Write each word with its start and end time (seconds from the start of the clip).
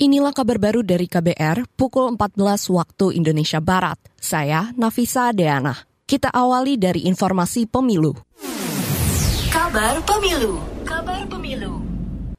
Inilah 0.00 0.32
kabar 0.32 0.56
baru 0.56 0.80
dari 0.80 1.04
KBR 1.04 1.76
pukul 1.76 2.16
14 2.16 2.40
waktu 2.72 3.20
Indonesia 3.20 3.60
Barat. 3.60 4.00
Saya 4.16 4.72
Nafisa 4.72 5.28
Deana. 5.36 5.76
Kita 6.08 6.32
awali 6.32 6.80
dari 6.80 7.04
informasi 7.04 7.68
pemilu. 7.68 8.16
Kabar 9.52 10.00
pemilu. 10.08 10.56
Kabar 10.88 11.28
pemilu. 11.28 11.84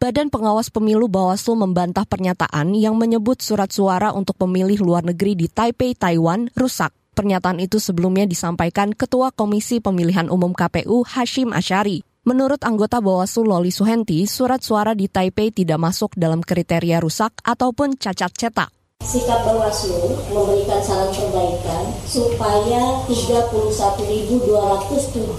Badan 0.01 0.33
Pengawas 0.33 0.73
Pemilu 0.73 1.05
Bawaslu 1.05 1.53
membantah 1.53 2.01
pernyataan 2.09 2.73
yang 2.73 2.97
menyebut 2.97 3.46
surat 3.46 3.69
suara 3.69 4.09
untuk 4.09 4.41
pemilih 4.41 4.81
luar 4.81 5.05
negeri 5.05 5.37
di 5.37 5.46
Taipei, 5.46 5.93
Taiwan 5.93 6.49
rusak. 6.57 6.89
Pernyataan 7.13 7.62
itu 7.62 7.78
sebelumnya 7.78 8.25
disampaikan 8.25 8.89
Ketua 8.89 9.29
Komisi 9.29 9.78
Pemilihan 9.78 10.33
Umum 10.33 10.57
KPU 10.57 11.05
Hashim 11.05 11.53
Asyari. 11.53 12.01
Menurut 12.22 12.62
anggota 12.62 13.01
Bawaslu 13.01 13.49
Loli 13.49 13.74
Suhenti, 13.74 14.29
surat 14.29 14.62
suara 14.62 14.94
di 14.94 15.10
Taipei 15.10 15.49
tidak 15.49 15.81
masuk 15.81 16.13
dalam 16.13 16.45
kriteria 16.45 17.02
rusak 17.02 17.34
ataupun 17.41 17.98
cacat 17.98 18.30
cetak. 18.38 18.70
Sikap 19.02 19.41
Bawaslu 19.41 20.14
memberikan 20.30 20.78
saran 20.86 21.09
perbaikan 21.09 21.90
supaya 22.05 23.02
31.276 23.09 25.34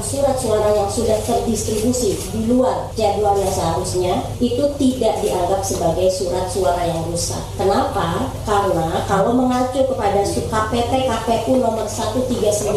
surat 0.00 0.36
suara 0.40 0.72
yang 0.72 0.88
sudah 0.88 1.20
terdistribusi 1.28 2.16
di 2.32 2.48
luar 2.48 2.88
jadwalnya 2.96 3.52
seharusnya 3.52 4.24
itu 4.40 4.64
tidak 4.80 5.20
dianggap 5.20 5.60
sebagai 5.60 6.08
surat 6.08 6.48
suara 6.48 6.88
yang 6.88 7.04
rusak. 7.12 7.44
Kenapa? 7.60 8.32
Karena 8.48 9.04
kalau 9.04 9.36
mengacu 9.36 9.84
kepada 9.84 10.24
KPT 10.24 11.12
KPU 11.12 11.60
nomor 11.60 11.84
1395 11.84 12.72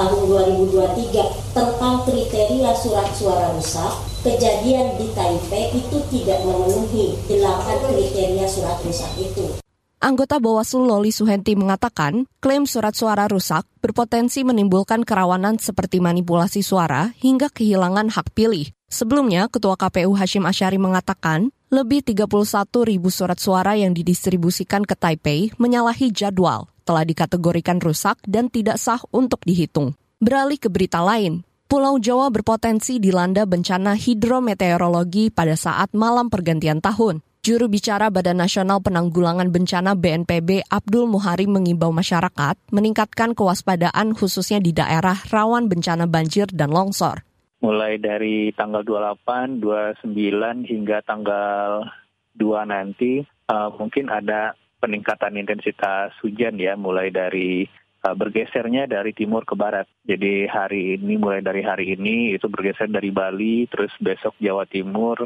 tahun 0.00 0.20
2023 0.32 1.52
tentang 1.52 1.94
kriteria 2.08 2.35
surat 2.74 3.06
suara 3.14 3.54
rusak, 3.54 3.92
kejadian 4.26 4.98
di 4.98 5.06
Taipei 5.14 5.70
itu 5.76 6.02
tidak 6.10 6.42
memenuhi 6.42 7.14
delapan 7.30 7.78
kriteria 7.86 8.46
surat 8.50 8.80
rusak 8.82 9.12
itu. 9.20 9.62
Anggota 10.02 10.36
Bawaslu 10.36 10.84
Loli 10.84 11.14
Suhenti 11.14 11.54
mengatakan, 11.54 12.26
klaim 12.42 12.66
surat 12.66 12.92
suara 12.92 13.30
rusak 13.30 13.64
berpotensi 13.78 14.42
menimbulkan 14.42 15.06
kerawanan 15.06 15.56
seperti 15.56 16.02
manipulasi 16.02 16.60
suara 16.60 17.14
hingga 17.22 17.48
kehilangan 17.48 18.12
hak 18.12 18.34
pilih. 18.34 18.68
Sebelumnya, 18.90 19.46
Ketua 19.46 19.78
KPU 19.78 20.14
Hashim 20.18 20.46
Asyari 20.46 20.76
mengatakan, 20.76 21.54
lebih 21.70 22.02
31 22.02 22.26
ribu 22.86 23.10
surat 23.10 23.38
suara 23.38 23.74
yang 23.74 23.94
didistribusikan 23.94 24.82
ke 24.86 24.94
Taipei 24.94 25.50
menyalahi 25.58 26.10
jadwal, 26.14 26.70
telah 26.86 27.02
dikategorikan 27.02 27.82
rusak 27.82 28.18
dan 28.26 28.46
tidak 28.50 28.78
sah 28.78 29.02
untuk 29.10 29.42
dihitung. 29.42 29.98
Beralih 30.16 30.60
ke 30.60 30.68
berita 30.72 31.02
lain, 31.02 31.42
Pulau 31.66 31.98
Jawa 31.98 32.30
berpotensi 32.30 33.02
dilanda 33.02 33.42
bencana 33.42 33.98
hidrometeorologi 33.98 35.34
pada 35.34 35.58
saat 35.58 35.90
malam 35.98 36.30
pergantian 36.30 36.78
tahun. 36.78 37.26
Juru 37.42 37.66
bicara 37.66 38.06
Badan 38.06 38.38
Nasional 38.38 38.78
Penanggulangan 38.78 39.50
Bencana 39.50 39.98
BNPB 39.98 40.62
Abdul 40.70 41.10
Muhari 41.10 41.50
mengimbau 41.50 41.90
masyarakat 41.90 42.54
meningkatkan 42.70 43.34
kewaspadaan 43.34 44.14
khususnya 44.14 44.62
di 44.62 44.70
daerah 44.70 45.18
rawan 45.26 45.66
bencana 45.66 46.06
banjir 46.06 46.46
dan 46.54 46.70
longsor. 46.70 47.26
Mulai 47.58 47.98
dari 47.98 48.54
tanggal 48.54 48.86
28, 48.86 49.58
29 49.58 50.70
hingga 50.70 51.02
tanggal 51.02 51.82
2 52.38 52.46
nanti 52.62 53.26
uh, 53.50 53.74
mungkin 53.74 54.06
ada 54.06 54.54
peningkatan 54.78 55.34
intensitas 55.34 56.14
hujan 56.22 56.62
ya 56.62 56.78
mulai 56.78 57.10
dari 57.10 57.66
bergesernya 58.12 58.86
dari 58.86 59.16
timur 59.16 59.42
ke 59.42 59.56
barat. 59.56 59.88
Jadi 60.04 60.46
hari 60.46 61.00
ini 61.00 61.16
mulai 61.16 61.40
dari 61.40 61.64
hari 61.64 61.96
ini 61.96 62.36
itu 62.36 62.46
bergeser 62.46 62.92
dari 62.92 63.10
Bali, 63.10 63.66
terus 63.66 63.90
besok 63.98 64.36
Jawa 64.38 64.68
Timur, 64.68 65.24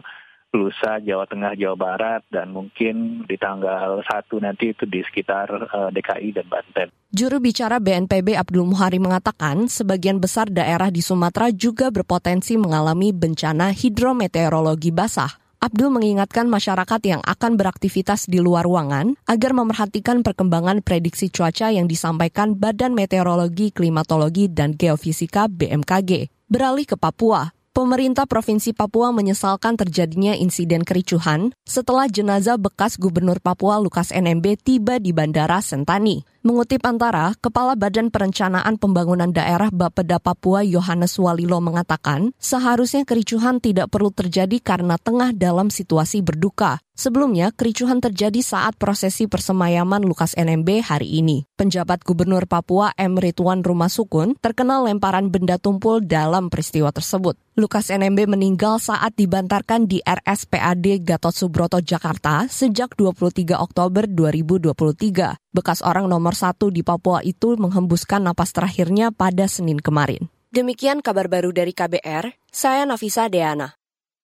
lusa 0.51 0.99
Jawa 0.99 1.27
Tengah, 1.31 1.55
Jawa 1.55 1.77
Barat, 1.79 2.23
dan 2.31 2.51
mungkin 2.51 3.27
di 3.27 3.37
tanggal 3.39 4.03
1 4.03 4.07
nanti 4.43 4.75
itu 4.75 4.87
di 4.87 5.03
sekitar 5.03 5.49
uh, 5.51 5.89
eh, 5.89 5.91
DKI 5.95 6.29
dan 6.35 6.47
Banten. 6.51 6.89
Juru 7.11 7.43
bicara 7.43 7.83
BNPB 7.83 8.39
Abdul 8.39 8.67
Muhari 8.67 9.03
mengatakan 9.03 9.67
sebagian 9.67 10.23
besar 10.23 10.51
daerah 10.51 10.91
di 10.95 11.03
Sumatera 11.03 11.51
juga 11.51 11.91
berpotensi 11.91 12.55
mengalami 12.59 13.11
bencana 13.11 13.75
hidrometeorologi 13.75 14.95
basah. 14.95 15.50
Abdul 15.61 15.93
mengingatkan 15.93 16.49
masyarakat 16.49 17.05
yang 17.05 17.21
akan 17.21 17.61
beraktivitas 17.61 18.25
di 18.33 18.41
luar 18.41 18.65
ruangan 18.65 19.13
agar 19.29 19.53
memerhatikan 19.53 20.25
perkembangan 20.25 20.81
prediksi 20.81 21.29
cuaca 21.29 21.69
yang 21.69 21.85
disampaikan 21.85 22.57
Badan 22.57 22.97
Meteorologi, 22.97 23.69
Klimatologi, 23.69 24.49
dan 24.49 24.73
Geofisika 24.73 25.53
BMKG. 25.53 26.33
Beralih 26.49 26.89
ke 26.89 26.97
Papua, 26.97 27.53
Pemerintah 27.77 28.25
Provinsi 28.25 28.73
Papua 28.73 29.13
menyesalkan 29.13 29.79
terjadinya 29.79 30.33
insiden 30.33 30.83
kericuhan 30.83 31.53
setelah 31.69 32.09
jenazah 32.09 32.59
bekas 32.59 32.99
Gubernur 32.99 33.39
Papua 33.39 33.79
Lukas 33.79 34.11
NMB 34.17 34.59
tiba 34.59 34.97
di 34.97 35.15
Bandara 35.15 35.63
Sentani. 35.63 36.25
Mengutip 36.41 36.81
antara, 36.89 37.37
Kepala 37.37 37.77
Badan 37.77 38.09
Perencanaan 38.09 38.81
Pembangunan 38.81 39.29
Daerah 39.29 39.69
Bapeda 39.69 40.17
Papua 40.17 40.65
Yohanes 40.65 41.21
Walilo 41.21 41.61
mengatakan, 41.61 42.33
seharusnya 42.41 43.05
kericuhan 43.05 43.61
tidak 43.61 43.93
perlu 43.93 44.09
terjadi 44.09 44.57
karena 44.57 44.97
tengah 44.97 45.37
dalam 45.37 45.69
situasi 45.69 46.25
berduka. 46.25 46.81
Sebelumnya, 46.97 47.53
kericuhan 47.53 48.01
terjadi 48.01 48.41
saat 48.41 48.77
prosesi 48.77 49.25
persemayaman 49.25 50.05
Lukas 50.05 50.37
NMB 50.37 50.85
hari 50.85 51.21
ini. 51.21 51.49
Penjabat 51.57 52.05
Gubernur 52.05 52.45
Papua 52.45 52.93
M. 52.97 53.21
Ridwan 53.21 53.61
Rumasukun 53.65 54.37
terkenal 54.41 54.85
lemparan 54.85 55.33
benda 55.33 55.57
tumpul 55.57 56.05
dalam 56.05 56.53
peristiwa 56.53 56.93
tersebut. 56.93 57.41
Lukas 57.57 57.89
NMB 57.89 58.37
meninggal 58.37 58.81
saat 58.81 59.17
dibantarkan 59.17 59.89
di 59.89 60.05
RSPAD 60.05 61.05
Gatot 61.05 61.33
Subroto, 61.33 61.81
Jakarta 61.81 62.49
sejak 62.49 62.97
23 62.97 63.57
Oktober 63.57 64.05
2023. 64.05 65.50
Bekas 65.51 65.83
orang 65.83 66.07
nomor 66.07 66.39
satu 66.39 66.71
di 66.71 66.87
Papua 66.87 67.27
itu 67.27 67.59
menghembuskan 67.59 68.23
napas 68.23 68.55
terakhirnya 68.55 69.11
pada 69.11 69.51
Senin 69.51 69.83
kemarin. 69.83 70.31
Demikian 70.55 71.03
kabar 71.03 71.27
baru 71.27 71.51
dari 71.51 71.75
KBR, 71.75 72.39
saya 72.55 72.87
Nafisa 72.87 73.27
Deana. 73.27 73.80